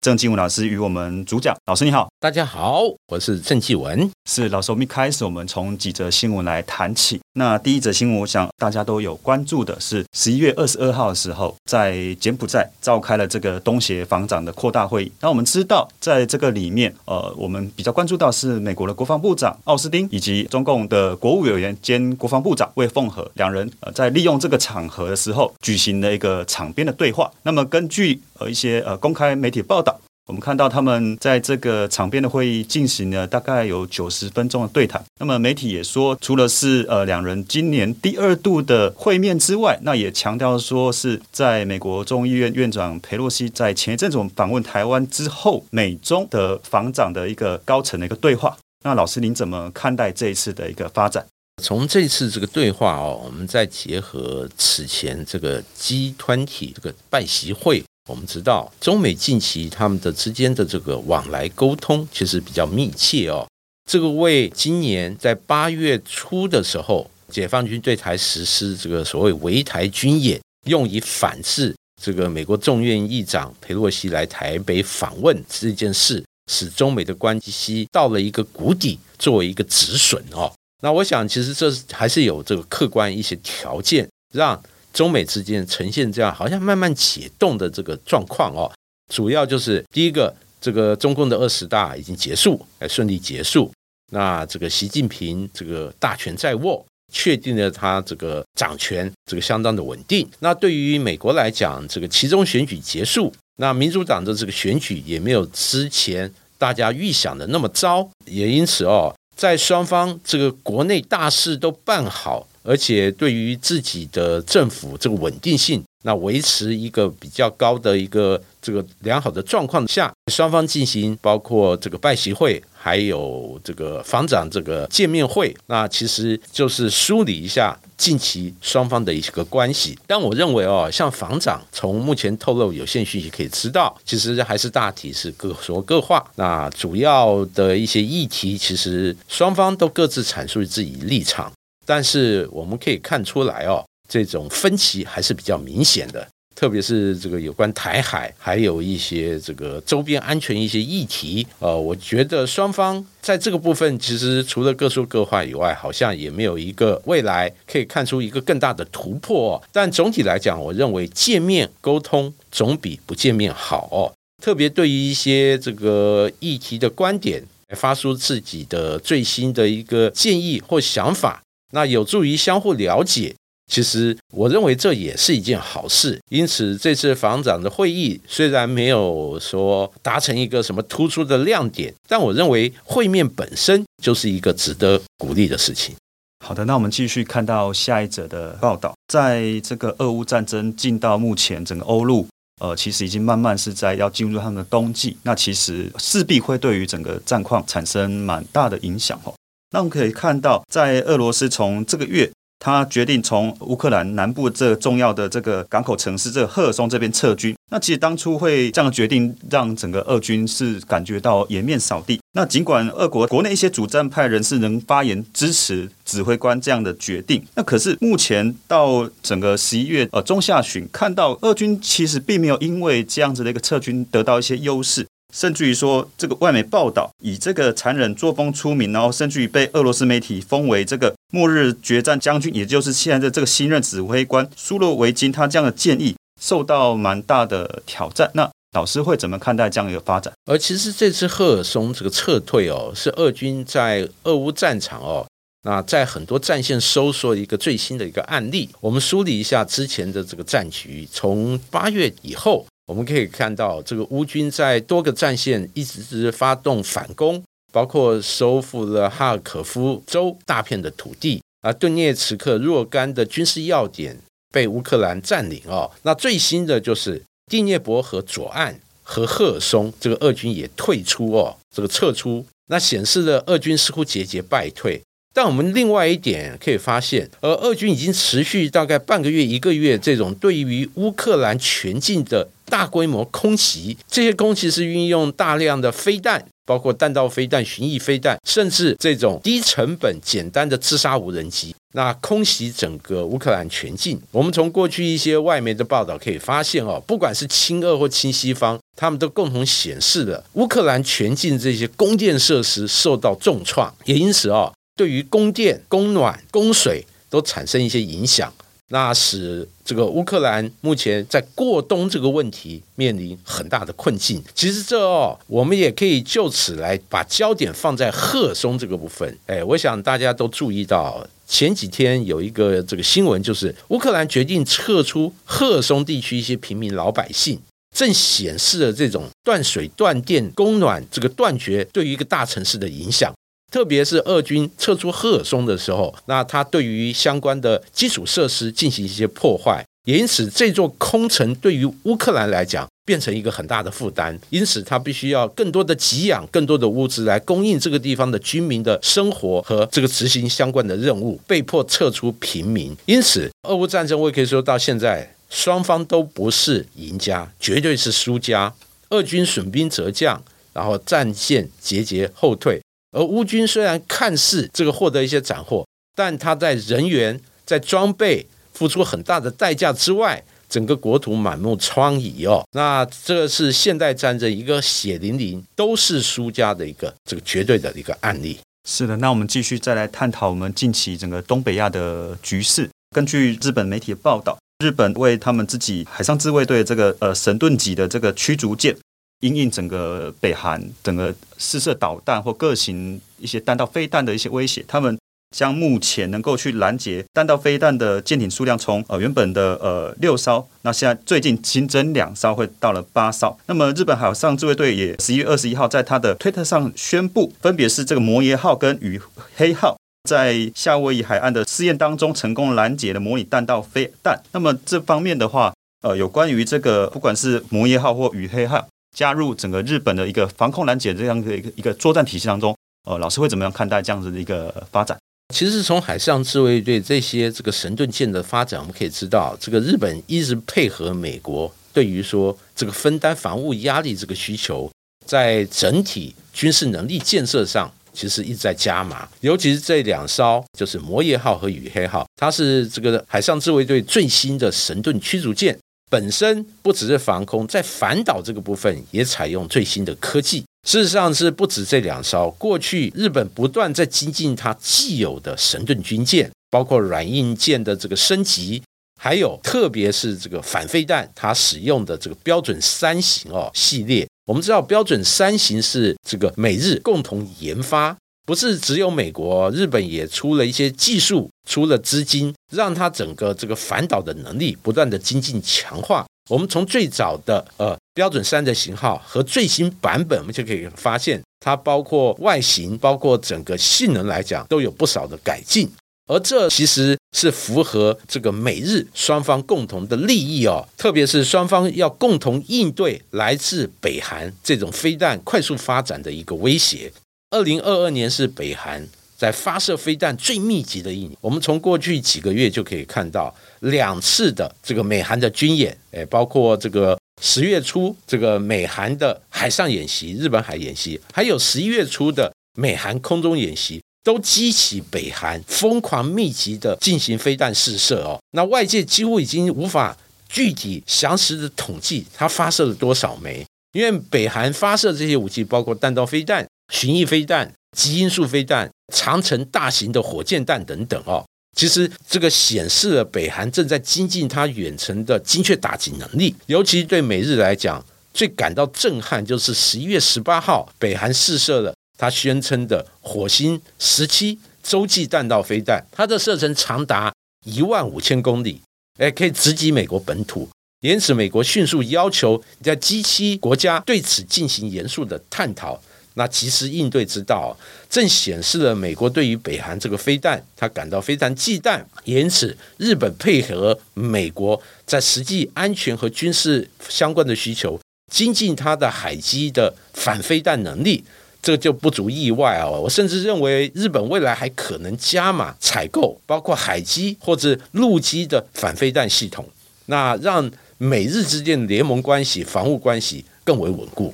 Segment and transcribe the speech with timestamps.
[0.00, 1.56] 郑继文老师与我们主讲。
[1.66, 4.08] 老师你好，大家好，我是郑继文。
[4.28, 7.20] 是老师，我们一开始我们从几则新闻来谈起。
[7.34, 15.12] 那第一则新闻，我想大家都有关注的是十一月二十二号的时候，在柬埔寨召开了这个东协防长的扩大会议。
[15.20, 27.30] 那我们知道，在这个里面，呃，我们比较关注到是美国的国防部长奥斯汀以及中共的国务委员兼国防部长魏凤和两人，呃，在利用这个场合的时候举行了一个场边的对话。
[27.42, 30.00] 那么根据呃一些呃公开媒体报道。
[30.28, 35.00] 我们看到他们在这个场边的会议进行了大概有九十分钟的对谈。
[35.20, 48.56] 那么媒体也说，除了是呃两人今年第二度的会面之外，那也强调说是在美国众议院院长佩洛西在前一阵子访问台湾之后，美中的防长的一个高层的一个对话。
[48.84, 51.24] 那老师您怎么看待这一次的一个发展？
[51.62, 57.84] 从这次这个对话哦，我们再结合此前这个 G 团体这个拜习会。
[58.06, 63.44] 我们知道，中美近期他们的之间的这个往来沟通其实比较密切哦。
[63.90, 80.52] 这个为今年在八月初的时候，解放军对台实施这个所谓围台军演，用以反制这个美国众院议长佩洛西来台北访问这件事，使中美的关系到了一个谷底，作为一个止损哦。
[80.80, 84.62] 那我想，其实这还是有这个客观一些条件让。
[84.96, 88.72] 中美之间呈现这样好像慢慢解冻的这个状况哦，
[89.12, 93.70] 主要就是第一个，这个中共的二十大已经结束，哎，顺利结束。
[94.10, 96.82] 那这个习近平这个大权在握，
[97.12, 100.26] 确定了他这个掌权，这个相当的稳定。
[100.38, 112.48] 那对于美国来讲，这个其中选举结束，那民主党的这个选举也没有之前大家预想的那么糟，也因此哦，在双方这个国内大事都办好。
[112.66, 129.98] 而且对于自己的政府这个稳定性，那维持一个比较高的一个这个良好的状况下，双方进行包括这个拜习会，还有这个防长这个见面会，那其实就是梳理一下近期双方的一个关系。
[130.06, 136.24] 但我认为哦，像防长从目前透露有限讯息可以知道，其实还是大体是各说各话。
[136.36, 141.52] 那主要的一些议题，其实双方都各自阐述自己立场。
[141.86, 151.46] 但是我们可以看出来哦，这种分歧还是比较明显的，特别是这个有关台海，还有一些这个周边安全一些议题。
[151.60, 159.62] 呃，我觉得双方在这个部分其实除了各说各话以外，好像也没有一个未来可以看出一个更大的突破。
[159.72, 164.12] 但总体来讲，我认为见面沟通总比不见面好哦。
[164.42, 167.42] 特别对于一些这个议题的观点，
[167.74, 171.42] 发出自己的最新的一个建议或想法。
[171.76, 173.34] 那有助于相互了解，
[173.70, 176.18] 其实我认为这也是一件好事。
[176.30, 185.94] 因此，这次防长的会议虽然没有说达成一个什么突出的亮点，但我认为会面本身就是一个值得鼓励的事情。
[186.42, 192.26] 好的，那我们继续看到下一则的报道，在这个俄乌战争进到目前整个欧陆，
[192.62, 199.34] 呃，其实已经慢慢是在要进入他们的冬季，那其实势必会对于整个战况产生蛮大的影响哦。
[199.76, 207.54] 那我们可以看到，在俄罗斯从这个月，他决定从乌克兰南部这重要的这个港口城市这个赫尔松这边撤军。
[207.70, 212.18] 那其实当初会这样的决定，让整个俄军是感觉到颜面扫地。
[212.32, 225.06] 那尽管俄国国内一些主战派人士能发言支持指挥官这样的决定，那可是目前到整个十一月呃中下旬，看到俄军其实并没有因为这样子的一个撤军得到一些优势。
[225.36, 238.30] 甚至于说，这个外媒报道以这个残忍作风出名，然后甚至于被俄罗斯媒体封为这个末日决战将军，也就是现在的这个新任指挥官苏洛维金，他这样的建议受到蛮大的挑战。
[238.32, 240.32] 那老师会怎么看待这样一个发展？
[240.46, 245.26] 而其实这次赫尔松这个撤退哦，是俄军在俄乌战场哦，
[245.64, 248.70] 那在很多战线收缩一个最新的一个案例。
[248.80, 252.64] 我们梳理一下之前的这个战局，从八月以后。
[252.86, 257.42] 我们可以看到，这个乌军在多个战线一直是发动反攻，
[257.72, 264.16] 包括收复了哈尔科夫州大片的土地，而顿涅茨克若干的军事要点
[264.52, 265.90] 被乌克兰占领哦。
[266.02, 275.02] 那最新的就是第聂伯河左岸和赫尔松，这个俄军也退出哦，这个撤出，那显示了俄军似乎节节败退。
[275.36, 294.18] 但我们另外一点可以发现，而俄军已经持续大概半个月、一个月，这种对于乌克兰全境的大规模空袭，这些空袭是运用大量的飞弹，包括弹道飞弹、巡弋飞弹，甚至这种低成本、简单的自杀无人机，那空袭整个乌克兰全境。
[294.30, 304.72] 我们从过去一些外媒的报道可以发现，哦，不管是亲俄或亲西方，他们都共同显示了乌克兰全境这些供电设施受到重创，也因此哦。
[304.96, 308.52] 对于供电、供暖、供水都产生一些影响，
[308.88, 314.42] 那使这个乌克兰目前在过冬这个问题面临很大的困境。
[314.54, 319.38] 其实这哦，我们也可以就此来把焦点放在赫松这个部分。
[319.46, 327.60] 哎，我想大家都注意到前几天有一个这个新闻，就是乌克兰决定撤出赫松地区一些平民老百姓，
[327.94, 333.30] 正显示了这种断水、断电、供暖这个断绝对于一个大城市的影响。
[333.70, 344.38] 特别是俄军撤出赫尔松的时候，那他对于相关的基础设施进行一些破坏，也因此这座空城对于乌克兰来讲变成一个很大的负担。
[344.50, 352.96] 因此，他必须要更多的给养、更多的物资来供应这个地方的居民的生活和这个执行相关的任务，被迫撤出平民。
[353.04, 358.72] 因此，俄乌战争我也可以说到现在，双方都不是赢家，绝对是输家。
[359.10, 360.42] 俄军损兵折将，
[360.72, 362.80] 然后战线节节后退。
[363.16, 372.62] 而乌军虽然看似这个获得一些斩获，但他在人员、在装备付出很大的代价之外，整个国土满目疮痍哦。
[372.72, 378.58] 那这是现代战争一个血淋淋都是输家的一个这个绝对的一个案例。
[378.86, 382.90] 是的，那我们继续再来探讨我们近期整个东北亚的局势。
[383.14, 388.94] 根据日本媒体的报道，日本为他们自己海上自卫队这个呃神盾级的这个驱逐舰。
[389.40, 395.18] 因应整个北韩整个试射导弹或各型一些弹道飞弹的一些威胁，他们
[395.54, 403.56] 将目前能够去拦截弹道飞弹的舰艇数量从呃原本的呃六艘，那现在最近新增两艘，会到了八艘。
[403.66, 409.20] 那么日本海上自卫队也十一月二十一号在他的推特上宣布，分别是这个摩耶号跟与
[409.54, 409.96] 黑号
[410.28, 414.42] 在夏威夷海岸的试验当中成功拦截了模拟弹道飞弹。
[414.52, 415.72] 那么这方面的话，
[416.02, 418.88] 呃，有关于这个不管是摩耶号或宇黑号。
[419.16, 422.76] 加入整个日本的一个防控拦截这样的一个一个作战体系当中，
[423.08, 425.18] 呃，老师会怎么样看待这样子的一个发展？
[425.54, 434.90] 其实从海上自卫队这些这个神盾舰的发展，我们可以知道，这个日本一直配合美国，对于说这个分担防务压力这个需求，
[435.24, 439.26] 在整体军事能力建设上，其实一直在加码。
[439.40, 445.78] 尤其是这两艘，就是摩耶号和雨黑号，它是这个海上自卫队最新的神盾驱逐舰。
[446.08, 450.64] 本身不只是防空，在反导这个部分也采用最新的科技。
[450.86, 458.80] 事实上是不止这两艘，过去日本不断在精进它既有的神盾军舰，包括软硬件的这个升级，
[459.20, 464.28] 还有特别是这个反飞弹，它使用的这个标准三型哦系列。
[464.46, 468.16] 我们知道标准三型是这个美日共同研发。
[468.46, 476.24] 不是只有美国，日本也出了一些技术，出了资金，让它整个这个反导的能力不断的精进强化。
[476.48, 485.90] 我们从最早的呃标准三的型号和最新版本，我们就可以发现，它包括外形，包括整个性能来讲，都有不少的改进。
[486.28, 497.12] 而这其实是符合这个美日双方共同的利益哦，特别是双方要共同应对来自北韩这种飞弹快速发展的一个威胁。
[497.50, 501.36] 二零二二年是北韩在发射飞弹最密集的一年。
[501.40, 518.40] 我们从过去几个月就可以看到两次的这个美韩的军演，哎，包括这个十月初这个美韩的海上演习、日本海演习，还有十一月初的美韩空中演习，都激起北韩疯狂密集的进行飞弹试射哦。
[518.50, 520.16] 那外界几乎已经无法
[520.48, 526.66] 具体详实的统计它发射了多少枚，因为北韩发射这些武器包括弹道飞弹。
[526.92, 531.44] 巡弋飞弹、基因素飞弹、长城大型的火箭弹等等哦，
[531.76, 536.54] 其实这个显示了北韩正在精进它远程的精确打击能力。
[536.66, 547.32] 尤其对美日来讲，最感到震撼就是十一月十八号，北韩试射了它宣称的火星十七洲际弹道飞弹，它的射程长达
[547.64, 548.80] 一万五千公里，
[549.18, 550.68] 哎，可以直击美国本土。
[551.00, 556.00] 因此，美国迅速要求在 G 七国家对此进行严肃的探讨。
[556.38, 557.76] 那及时应对之道，
[558.08, 562.02] 正显示了美国对于北韩这个飞弹，他感到非常忌惮。
[562.24, 567.98] 因此，日本配合美国在实际安全和军事相关的需求，
[568.30, 571.24] 精进它的海基的反飞弹能力。
[571.62, 579.68] 这就不足意外哦，我甚至认为日本未来还可能加码采购，包括海基或者陆基的反飞弹系统，
[580.04, 584.32] 那让美日之间的联盟关系、防务关系更为稳固。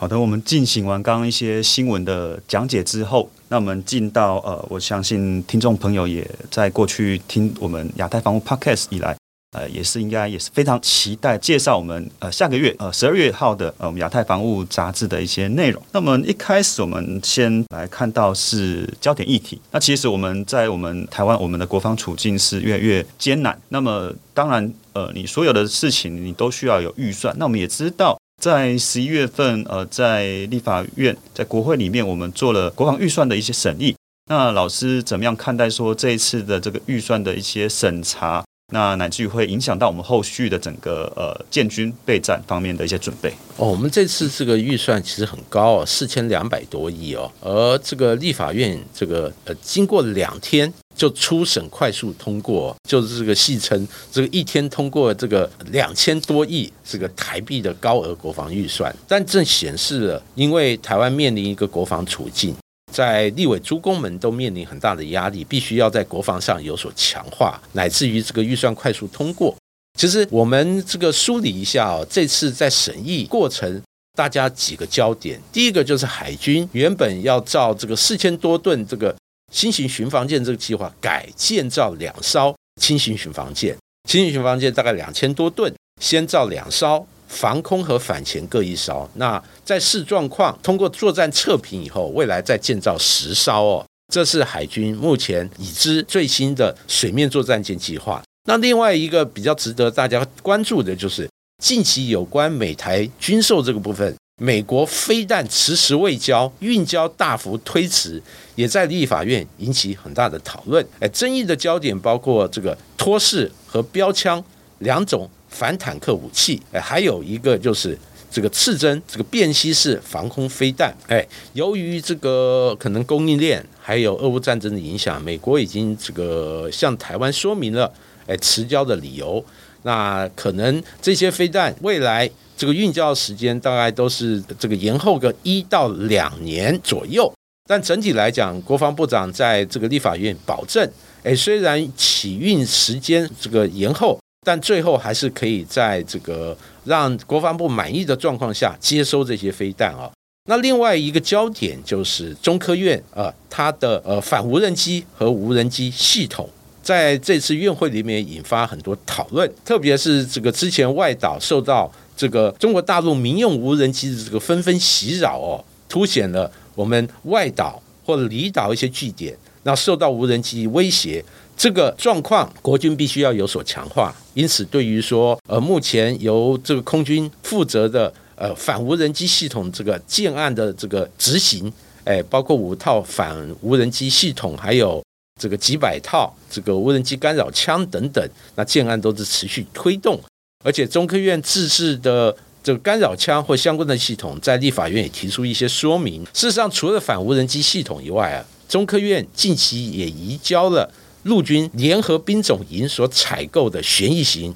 [0.00, 9.16] 好的，我们进行完刚刚一些新闻的讲解之后，那我们进到呃，我相信听众朋友也在过去听我们亚太防务 Podcast 以来。
[9.52, 15.82] 呃，也是应该也是非常期待介绍我们呃下个月呃十二月号的呃我们亚太防务杂志的一些内容。
[15.90, 19.60] 那么一开始我们先来看到是焦点议题。
[19.72, 23.60] 那其实我们在我们台湾，我们的国防处境是越来越艰难。
[23.70, 27.34] 那么当然呃，你所有的事情你都需要有预算。
[27.38, 33.96] 那我们也知道，在十一月份呃，在立法院在国会里面，我们做了国防预算的一些审议。
[34.30, 38.44] 那老师怎么样看待说这一次的这个预算的一些审查？
[38.70, 43.70] 那乃至于会影响到我们后续的整个呃建军备战方面的一些准备哦。
[43.70, 47.32] 我们这次这个预算其实很高哦，四千两百多亿哦。
[47.40, 62.54] 而这个立法院这个呃，经过两天就初审快速通过，就是这个戏称这个一天通过这个两千多亿这个台币的高额国防预算，但正显示了因为台湾面临一个国防处境。
[62.90, 69.54] 在立委诸公们都面临很大的压力，必须要在国防上有所强化，乃至于这个预算快速通过。
[69.98, 73.80] 其实我们这个梳理一下哦，这次在审议过程，
[74.16, 79.14] 大家几个焦点，第一个就是海军原本要造这个四千多吨这个
[79.50, 83.76] 新型巡防舰这个计划，改建造两艘轻型巡防舰，
[84.08, 87.06] 轻型巡防舰大概两千多吨，先造两艘。
[87.30, 93.86] 防空和反潜各一艘，那在视状况通过作战测评以后，未来再建造十艘哦。
[94.10, 98.22] 这是海军目前已知最新的水面作战舰计划。
[98.46, 101.28] 那另外一个比较值得大家关注的就是
[101.62, 108.22] 近期有关美台军售这个部分，美国飞弹迟迟未交，运交大幅推迟，
[108.54, 110.84] 也在立法院引起很大的讨论。
[111.00, 114.42] 哎，争议的焦点包括这个托式和标枪
[114.78, 115.28] 两种。
[115.50, 117.98] 反坦克武器，哎，还有一个就是
[118.30, 127.90] 这个刺针，这个便携式防空飞弹，哎，由于这个可能供应链还有俄乌战争的影响，美国已经这个向台湾说明了，
[128.26, 129.42] 哎，迟交的理由。
[129.82, 137.32] 那可能这些飞弹未来这个运交时间大概都是这个延后个一到两年左右。
[137.68, 140.90] 但整体来讲，国防部长在这个立法院保证，
[141.22, 144.18] 哎，虽然起运时间这个延后。
[144.46, 150.10] 但最后还是可以在这个让国防部满意的状况下接收这些飞弹啊。
[150.48, 156.48] 那另外一个焦点就是中科院啊，它的呃反无人机和无人机系统
[156.88, 171.22] 在这次院会里面引发很多讨论，特别是这个之前外岛受到这个中国大陆民用无人机的这个纷纷袭扰哦，凸显了我们外岛或者离岛一些据点那受到无人机威胁。
[171.58, 174.14] 这个状况，国军必须要有所强化。
[174.32, 181.70] 因此，对于说，呃，目前由这个空军负责的呃反无人机系统这个建案的这个执行，
[182.04, 185.02] 哎，包括五套反无人机系统，还有
[185.38, 190.20] 这个几百套这个无人机干扰枪等等，那建案都是持续推动。
[190.64, 196.24] 而且，中科院自制的这个干扰枪或相关的系统，在立法院也提出一些说明。
[196.34, 200.92] 事实上，除了反无人机系统以外啊，中科院近期也移交了。
[201.24, 204.54] 陆军联合兵种营所采购的旋翼型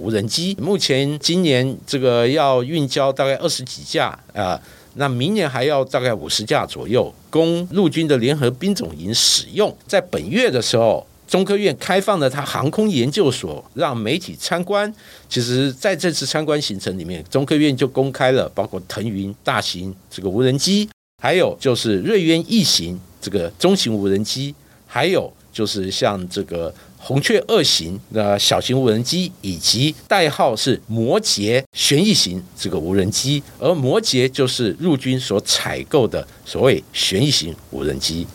[0.00, 4.58] 无人机，目前今年这个要运交大概二十几架啊，
[4.94, 9.74] 那明年还要大概五十架左右，供陆军的联合兵种营使用。
[9.86, 14.92] 在本月的时候，中科院开放了它航空研究所，让媒体参观。
[15.28, 20.88] 其实在这次参观行程里面，中科院就公开了包括腾云大型这个无人机，
[21.22, 24.54] 还有就是瑞渊异型这个中型无人机，
[24.86, 25.32] 还有。
[25.54, 26.74] 就是像这个
[27.06, 38.26] 红雀二型的小型无人机，以及代号是摩羯旋翼型这个无人机，而摩羯就是陆军所采购的所谓旋翼型无人机。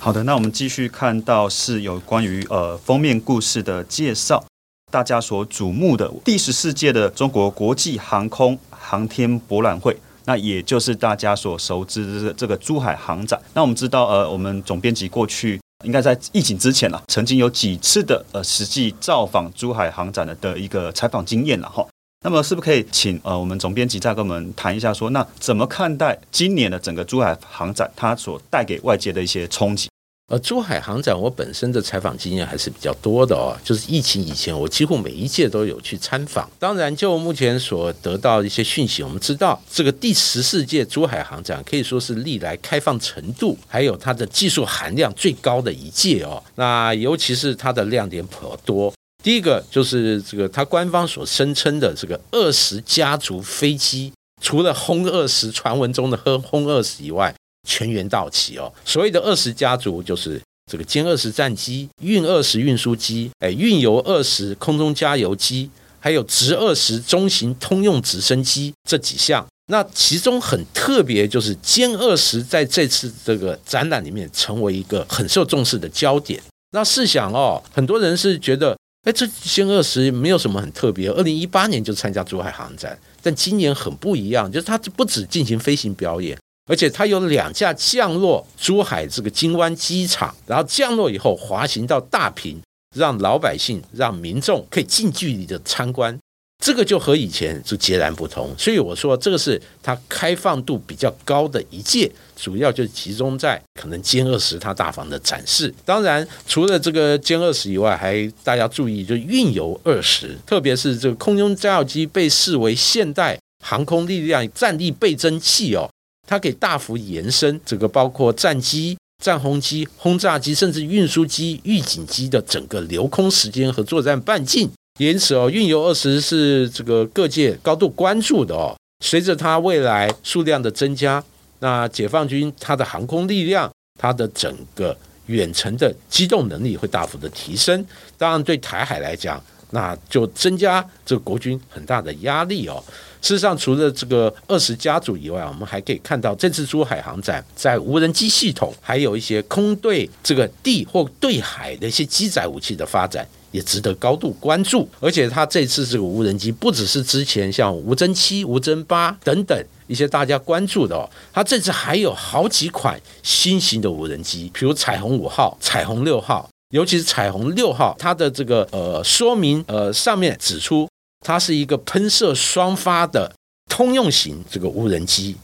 [0.00, 4.44] 好的，那我们继续看到是有关于呃封面故事的介绍，
[4.90, 13.40] 大家所瞩目的第十四届的中国国际航空航天博览会，那也就是大家所熟知的这个珠海航展。
[13.54, 15.60] 那我们知道，呃，我们总编辑过去。
[15.84, 21.86] 应该在疫情之前了，曾经有几次的呃实际造访珠海航展的的一个采访经验了哈。
[22.24, 29.88] 那么是不是可以请呃我们总编辑再跟我们谈一下，说那怎么看待今年的整个珠海航展它所带给外界的一些冲击？
[30.28, 36.46] 呃，珠海航展我本身的采访经验还是比较多的哦，就是疫情以前，我几乎每一届都有去参访。
[36.58, 46.42] 当然，就目前所得到一些讯息，我们知道这个第十四届珠海航展可以说是历来开放程度还有它的技术含量最高的一届哦。
[46.56, 48.92] 那尤其是它的亮点颇多。
[49.24, 57.34] 第一个就是这个它官方所声称的这个二十家族飞机，除了轰二十传闻中的轰轰二十以外。
[57.66, 58.72] 全员到齐哦！
[58.84, 69.46] 所谓的二十家族，就是这个歼二十战机、运二十运输机、哎运油二十空中加油机，还有直二十中型通用直升机这几项。
[69.70, 76.40] 那其中很特别，就是歼二十在这次这个展览里面成为一个很受重视的焦点。
[76.72, 86.38] 那试想哦，很多人是觉得，哎，这歼二十没有什么很特别，二零一八年就参加珠海航展，但今年很不一样，就是它不止进行飞行表演。
[86.68, 92.60] 而且它有两架降落珠海这个金湾机场，然后降落以后滑行到大坪，
[92.94, 96.16] 让老百姓、让民众可以近距离的参观，
[96.62, 98.54] 这个就和以前就截然不同。
[98.58, 105.72] 所以我说，这个是它开放度比较高的一届，主要就集中在可能歼二十它大房的展示。
[105.84, 115.88] 当然，除了这个歼二十以外，还大家注意，就运油二十，特别是这个空中加油机被视为现代航空力量战力倍增器哦。
[116.28, 124.70] 它可以大幅延伸这个包括战机、战轰机、轰炸机，甚至运输机、预警机的整个留空时间和作战半径。
[125.00, 128.76] 因此哦，运油二十是这个各界高度关注的哦。
[129.02, 131.24] 随着它未来数量的增加，
[131.60, 134.94] 那解放军它的航空力量、它的整个
[135.26, 137.82] 远程的机动能力会大幅的提升。
[138.18, 142.82] 当然，对台海来讲，那就增加这国军很大的压力哦。
[143.20, 154.88] 事实上，除了这个二十家族以外，我们还可以看到这次珠海航展在无人机系统，还有一些空对这个地或对海的一些机载武器的发展，也值得高度关注。
[155.00, 170.88] 而且，它这次这个无人机不只是之前像无侦七、无侦八等等一些大家关注的哦，它这次还有好几款新型的无人机，比如彩虹五号、彩虹六号，尤其是彩虹六号，它的这个呃说明呃上面指出。
[171.20, 173.32] 它是一个喷射双发的
[173.68, 175.36] 通用型这个无人机，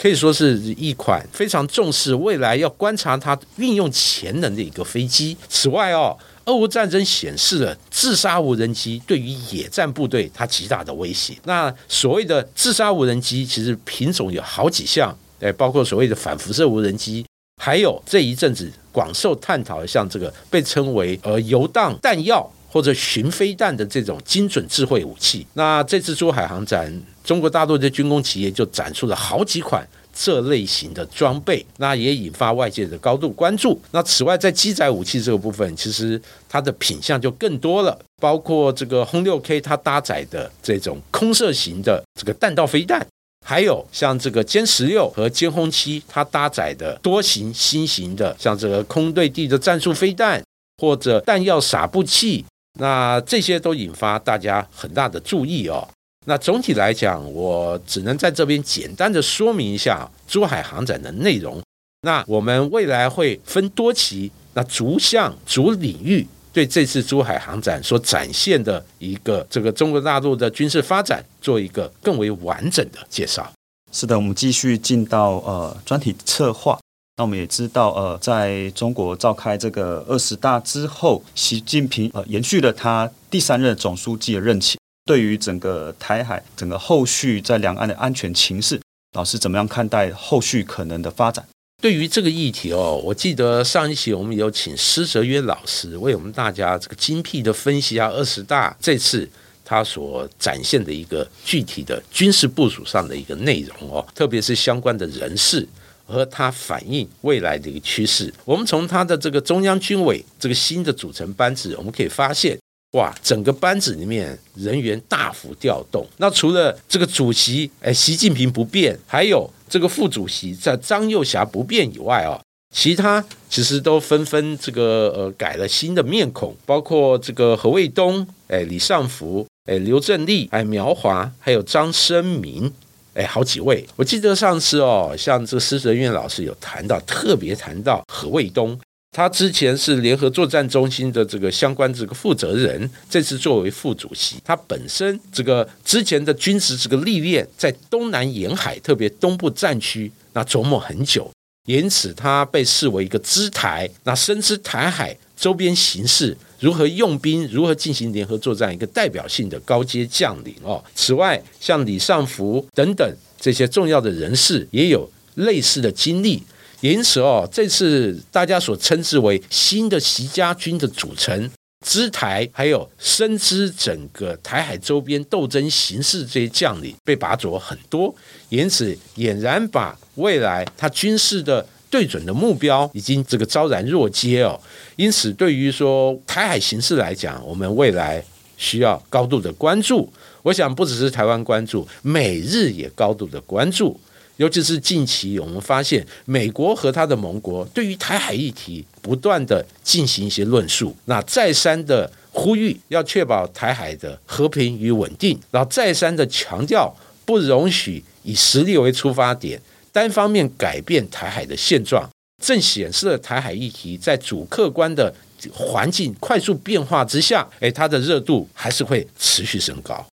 [0.00, 5.36] 可以说是一款非常重视未来要观察它运用潜能的一个飞机。
[5.48, 11.36] 此外哦，俄乌战争显示了自杀无人机对于野战部队它极大的威胁。
[11.44, 17.24] 那所谓的自杀无人机，其实品种有好几项，哎，包括所谓的反辐射无人机，
[17.62, 22.50] 还有这一阵子广受探讨的像这个被称为呃游荡弹药。
[22.72, 26.90] 或者巡飞弹的这种精准智慧武器，那这次珠海航展，
[27.22, 33.78] 中国大陆的军工企业就展出了好几款这类型的装备，那也引发外界的高度关注。
[33.90, 43.06] 那此外，在机载武器这个部分，其实它的品相就更多了，包括这个轰六 K 它搭载的这种空射型的这个弹道飞弹，
[43.46, 50.42] 还有像这个歼十六和歼轰七它搭载的多型新型的，像这个空对地的战术飞弹
[50.78, 52.42] 或者弹药撒布器。
[52.78, 55.86] 那这些都引发大家很大的注意哦。
[56.26, 61.60] 那总体来讲，我只能在这边简单的说明一下珠海航展的内容。
[62.02, 73.50] 那我们未来会分多期，那逐项逐领域对这次珠海航展所展现的一个这个中国大陆的军事发展做一个更为完整的介绍。
[73.90, 76.78] 是的，我们继续进到呃专题策划。
[77.16, 84.78] 那我们也知道，呃，在中国召开这个二十大之后，习近平呃延续了他第三任总书记的任期。
[85.04, 88.80] 对于整个台海、整个后续在两岸的安全情势，
[89.14, 91.46] 老师怎么样看待后续可能的发展？
[91.82, 99.28] 对于这个议题哦，我记得上一期我们有请施哲约老师为我们大家这个精辟的分析啊，二十大这次
[99.64, 105.68] 他所展现的一个具体的军事部署上的一个内容哦，特别是相关的人事。
[106.12, 108.32] 和它反映未来的一个趋势。
[108.44, 112.58] 我们从它的这个中央军委这个新的组成班子，我们可以发现，
[112.92, 116.06] 哇，整个班子里面人员大幅调动。
[116.18, 122.38] 那除了这个主席哎习近平不变，还有这个副主席在张又侠不变以外啊，
[122.74, 132.70] 其他其实都纷纷这个呃改了新的面孔，包括这个何卫东、哎李尚福、哎刘振立、哎苗华，还有张生明。
[133.14, 138.78] 哎，好几位，我记得上次哦，像这个施哲院老师有谈到，特别谈到何卫东，
[139.10, 151.30] 他之前是联合作战中心的这个相关这个负责人，这次作为副主席，他本身这个之前的军事这个历练，在东南沿海，特别东部战区，那琢磨很久，
[151.66, 156.36] 因此他被视为一个支台，那深知台海周边形势。
[156.60, 160.80] 如何用兵，如何进行联合作战，一个代表性的高阶将领哦。
[160.94, 166.40] 此外，像李尚福等等这些重要的人士，也有类似的经历。
[166.80, 171.50] 因此哦，这次大家所称之为新的习家军的组成，
[171.84, 178.14] 知台还有深知整个台海周边斗争形势这些将领被拔擢很多，
[178.50, 181.66] 因此俨然把未来他军事的。
[181.92, 184.58] 对准的目标已经这个昭然若揭哦，
[184.96, 188.24] 因此对于说台海形势来讲，我们未来
[188.56, 190.10] 需要高度的关注。
[190.42, 194.00] 我想不只是台湾关注，美日也高度的关注。
[194.38, 206.90] 尤其是近期，我们发现美国和他的盟国对于台海议题不断的进行一些论述，那再三的呼吁要确保台海的和平与稳定，然后再三的强调
[207.26, 209.60] 不容许以实力为出发点。
[209.92, 212.08] 单方面改变台海的现状，
[212.42, 215.14] 正显示了台海议题在主客观的
[215.52, 220.04] 环境快速变化之下，哎，它的热度还是会持续升高。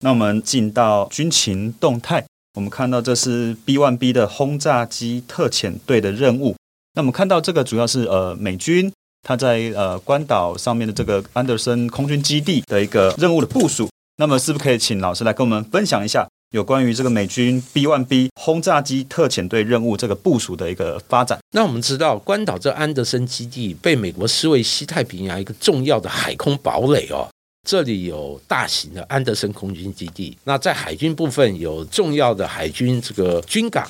[0.00, 6.54] 那我们进到军情动态，我们看到这是 B1B 的轰炸机特遣队的任务。
[6.94, 8.90] 那我们看到这个主要是呃美军
[9.22, 13.88] 他在呃关岛上面的这个安德森空军基地的一个任务的部署。
[14.18, 16.26] 那么是不是可以请老师来跟我们分享一下？
[16.52, 21.38] 有关于这个美军 B1B 轰炸机特遣队任务这个部署的一个发展。
[21.50, 27.28] 那我们知道，关岛这安德森基地被美国视为西太平洋一个重要的海空堡垒哦。
[27.68, 33.84] 这里有大型的安德森空军基地，那在海军部分有重要的海军这个军港，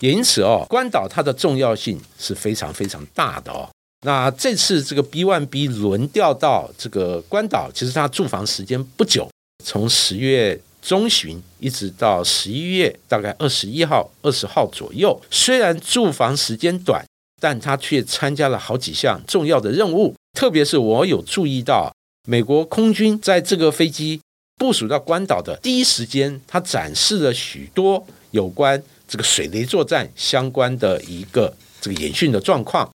[0.00, 3.70] 也因此哦，关岛它的重要性是非常非常大的哦。
[4.04, 9.30] 那这次这个 B1B 轮调到这个关岛，其实它驻防时间不久，
[9.64, 10.60] 从十月。
[10.82, 15.20] 中旬一直到十一月，大概二十一号、二十号左右。
[15.30, 17.04] 虽然驻防时间短，
[17.40, 20.14] 但他却参加了好几项重要的任务。
[20.38, 21.92] 特别是我有注意到，
[22.26, 24.20] 美国空军在这个飞机
[24.56, 32.88] 部署到关岛的第一时间，他展示了许多有关这个水雷作战相关的一个这个演训的状况。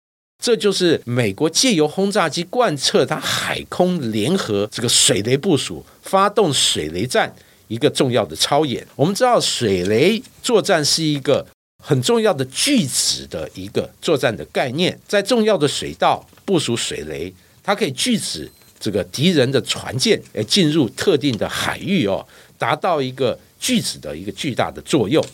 [0.42, 7.34] 这就是美国借由轰炸机贯彻它海空联合这个水雷部署，发动水雷战。
[7.68, 11.46] 一个重要的超演，我们知道水雷作战是一个
[11.82, 22.26] 很重要的拒止的一个作战的概念，在重要的水道部署水雷，它可以拒止这个敌人的船舰呃进入特定的海域哦，
[22.58, 25.24] 达到一个拒止的一个巨大的作用。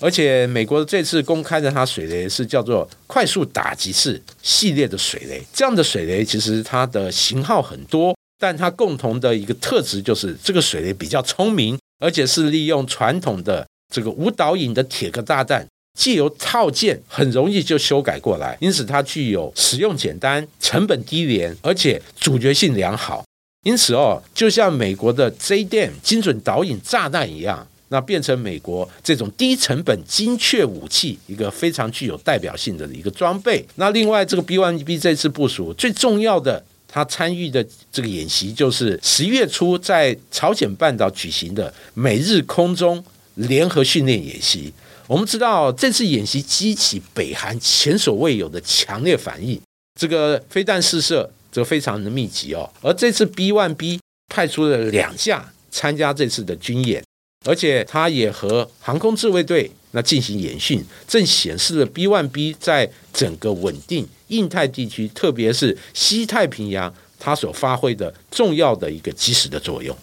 [0.00, 8.14] 而且美国这次公开的它水雷是叫做快速打击式系列的水雷，这样的水雷其实它的型号很多。
[8.44, 15.66] 但它共同的一个特质就是，这个水雷比较聪明，而且是利用传统的这个无导引的铁壳炸弹，
[15.98, 23.24] 借由套件很容易就修改过来，因此它具有使用简单、成本低廉，而且主角性良好。
[23.64, 33.66] 因此哦，就像美国的 JDM 精准导引炸弹一样，那变成美国这种低成本精确武器一个非常具有代表性的一个装备。
[33.76, 36.62] 那另外，这个 B1B 这次部署最重要的。
[36.94, 43.04] 他参与的这个演习就是十一月初在朝鲜半岛举行的美日空中
[43.34, 44.72] 联合训练演习。
[45.08, 49.60] 我们知道这次演习激起北韩前所未有的强烈反应，
[49.98, 52.70] 这个飞弹试射则非常的密集哦。
[52.80, 53.98] 而这次 B1B
[54.32, 57.02] 派出了两架参加这次的军演，
[57.44, 64.06] 而且他也和航空自卫队那进行演训，正显示了 B1B 在整个稳定。
[64.28, 69.96] 印太地区，特别是西太平洋，它所发挥的重要的一个基石的作用。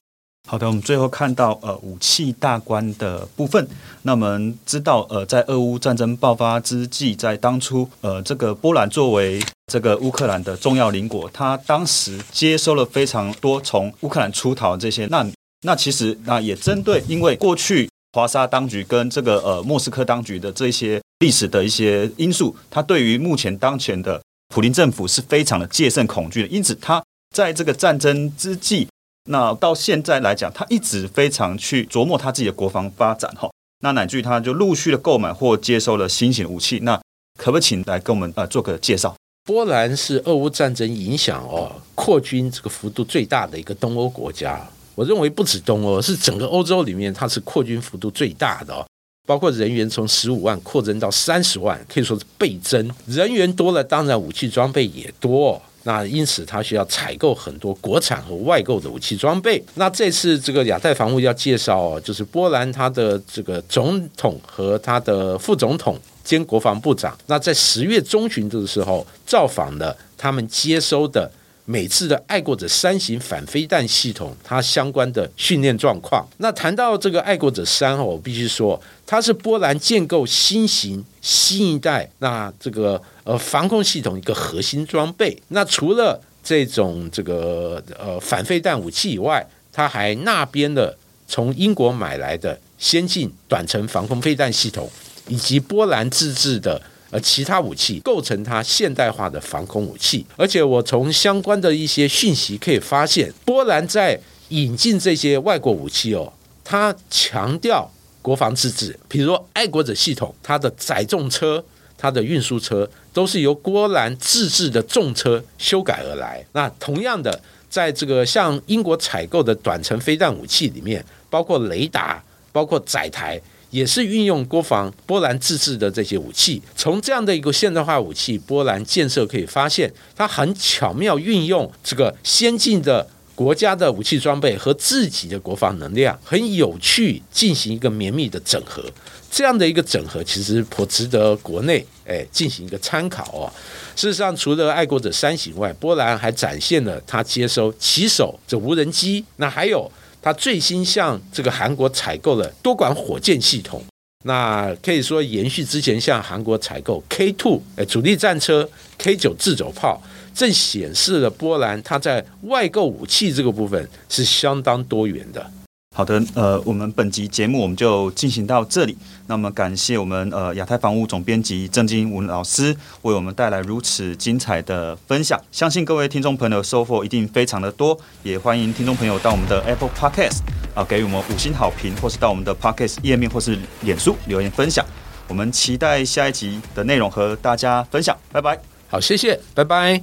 [0.47, 3.67] 好的，我们最后看到呃武器大关的部分。
[4.03, 15.33] 那我们知道，呃，在俄乌战争爆发之际，在当初，呃，这个波兰作为这个乌克兰的重要邻国，他当时接收了非常多从乌克兰出逃这些难民。
[15.63, 20.99] 那其实那也针对，因为过去华沙当局跟这个呃莫斯科当局的这些。
[21.21, 28.87] 历史的一些因素，他对于目前当前的普林政府是非常的戒慎恐惧的，因此他在这个战争之际，
[29.29, 33.47] 那到现在来讲，他一直非常去琢磨他自己的国防发展哈。
[33.83, 36.99] 那乃至于他就陆续的购买或接收了新型武器，那
[37.37, 39.15] 可不可以请来跟我们呃做个介绍？
[39.45, 44.67] 波兰是俄乌战争影响哦扩军这个幅度最大的一个东欧国家，
[45.01, 48.85] 我认为不止东欧，是整个欧洲里面它是扩军幅度最大的哦。
[49.25, 52.87] 包括人员从十五万扩增到三十万，可以说是倍增。
[53.07, 55.59] 人员多了，当然武器装备也多。
[55.85, 59.63] 那因此它需要采购很多国产和外购的武器装备。
[59.73, 71.31] 那这次这个亚太防务要介绍，就是波兰它的这个总统和他的副总统兼国防部长，那在十月中旬的时候造访了他们接收的。
[71.65, 76.27] 每次的爱国者三型反飞弹系统，它相关的训练状况。
[76.37, 85.37] 那谈到这个爱国者三哦，我必须说，它是波兰建构新型新一代那这个呃防空系统一个核心装备。
[85.49, 90.97] 那除了这种这个呃反飞弹武器以外，它还那边的
[91.27, 94.89] 从英国买来的先进短程防空飞弹系统，
[95.27, 96.81] 以及波兰自制的。
[97.11, 104.19] 而其他武器构成它现代化的防空武器，而且我从相关的一些讯息可以发现，波兰在
[104.49, 106.31] 引进这些外国武器哦，
[106.63, 111.63] 它强调国防自治，比如说爱国者系统，它的载重车、
[111.97, 116.43] 它的运输车都是由波兰自制的重车修改而来。
[116.53, 123.41] 那同样的，在这个像英国采购的短程飞弹武器里面，包括雷达，包括载台。
[123.71, 138.83] 也是运用国防波兰自制的这些武器，从这样的一个现代化武器，波兰建设可以发现，它很巧妙运用这个先进的国家的武器装备和自己的国防能量，很有趣进行一个绵密的整合。
[139.31, 143.47] 这样的一个整合，其实颇值得国内哎进行一个参考哦。
[143.95, 149.89] 事实上，除了爱国者三型外，波兰还展现了它接收骑手这无人机，那还有。
[150.21, 153.83] 它最新向这个韩国采购了多管火箭系统，
[154.23, 160.01] 那可以说延续之前向韩国采购 K two 哎主力战车 K 九自走炮，
[160.33, 165.51] 正显示了波兰它在外购武器这个部分是相当多元的。
[165.93, 168.97] 好的，呃，我们本集节目我们就进行到这里。
[169.27, 177.97] 那么感谢我们呃亚太防务总编辑郑金文老师为我们带来如此精彩的分享，相信各位听众朋友收获一定非常的多。
[178.23, 180.39] 也欢迎听众朋友到我们的 Apple Podcast
[180.73, 184.85] 啊，给予我们五星好评，或是到我们的 Podcast 页面或是脸书留言分享。
[185.27, 188.17] 我们期待下一集的内容和大家分享。
[188.31, 188.57] 拜拜。
[188.87, 190.01] 好，谢谢，拜拜。